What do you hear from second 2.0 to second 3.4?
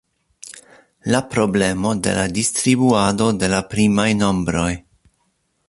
de la distribuado